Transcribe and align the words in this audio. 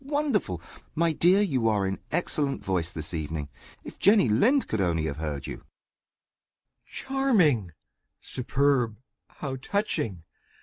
wonderful! 0.03 0.59
My 0.95 1.13
dear, 1.13 1.41
you 1.41 1.67
are 1.69 1.85
in 1.85 1.99
excellent 2.11 2.65
voice 2.65 2.91
this 2.91 3.13
evening. 3.13 3.49
If 3.83 3.99
Jenny 3.99 4.27
Lind 4.29 4.67
could 4.67 4.81
only 4.81 5.03
have 5.05 5.17
heard 5.17 5.45
you! 5.45 5.57
MR. 5.57 5.61
PIOUS. 5.61 5.65
Charming! 6.91 7.71
superb! 8.19 8.97
how 9.27 9.57
touching! 9.57 10.23